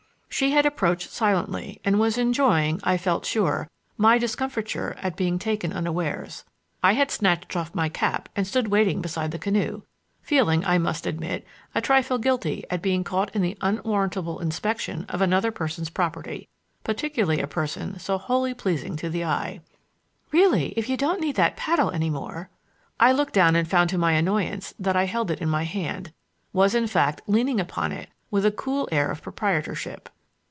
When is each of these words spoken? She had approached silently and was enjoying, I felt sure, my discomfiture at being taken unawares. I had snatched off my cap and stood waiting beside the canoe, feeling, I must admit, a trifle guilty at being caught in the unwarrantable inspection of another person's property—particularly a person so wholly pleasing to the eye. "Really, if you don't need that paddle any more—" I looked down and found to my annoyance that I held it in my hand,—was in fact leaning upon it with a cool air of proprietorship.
She 0.33 0.51
had 0.51 0.65
approached 0.65 1.11
silently 1.11 1.81
and 1.83 1.99
was 1.99 2.17
enjoying, 2.17 2.79
I 2.85 2.97
felt 2.97 3.25
sure, 3.25 3.69
my 3.97 4.17
discomfiture 4.17 4.95
at 4.99 5.17
being 5.17 5.37
taken 5.37 5.73
unawares. 5.73 6.45
I 6.81 6.93
had 6.93 7.11
snatched 7.11 7.53
off 7.55 7.75
my 7.75 7.89
cap 7.89 8.29
and 8.33 8.47
stood 8.47 8.69
waiting 8.69 9.01
beside 9.01 9.31
the 9.31 9.37
canoe, 9.37 9.81
feeling, 10.21 10.63
I 10.65 10.77
must 10.77 11.05
admit, 11.05 11.45
a 11.75 11.81
trifle 11.81 12.17
guilty 12.17 12.63
at 12.69 12.81
being 12.81 13.03
caught 13.03 13.35
in 13.35 13.41
the 13.41 13.57
unwarrantable 13.59 14.39
inspection 14.39 15.05
of 15.09 15.21
another 15.21 15.51
person's 15.51 15.89
property—particularly 15.89 17.41
a 17.41 17.45
person 17.45 17.99
so 17.99 18.17
wholly 18.17 18.53
pleasing 18.53 18.95
to 18.95 19.09
the 19.09 19.25
eye. 19.25 19.59
"Really, 20.31 20.69
if 20.77 20.87
you 20.89 20.95
don't 20.95 21.21
need 21.21 21.35
that 21.35 21.57
paddle 21.57 21.91
any 21.91 22.09
more—" 22.09 22.49
I 23.01 23.11
looked 23.11 23.33
down 23.33 23.57
and 23.57 23.67
found 23.69 23.89
to 23.89 23.97
my 23.97 24.13
annoyance 24.13 24.73
that 24.79 24.95
I 24.95 25.03
held 25.05 25.29
it 25.29 25.41
in 25.41 25.49
my 25.49 25.63
hand,—was 25.65 26.73
in 26.73 26.87
fact 26.87 27.21
leaning 27.27 27.59
upon 27.59 27.91
it 27.91 28.09
with 28.31 28.45
a 28.45 28.51
cool 28.51 28.87
air 28.93 29.11
of 29.11 29.21
proprietorship. 29.21 30.07